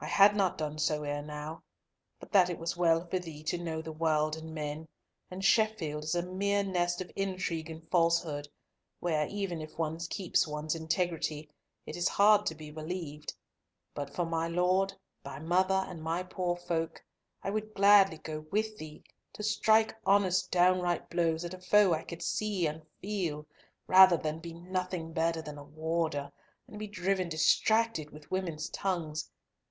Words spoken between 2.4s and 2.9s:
it was